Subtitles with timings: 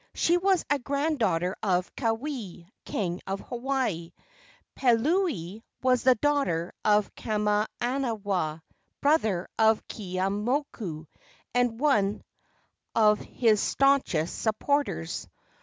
[0.15, 4.13] She was a granddaughter of Keawe, king of Hawaii.
[4.75, 8.63] Peleuli was the daughter of Kamanawa,
[8.99, 11.05] brother of Keeaumoku,
[11.53, 12.23] and one
[12.95, 15.27] of his stanchest supporters.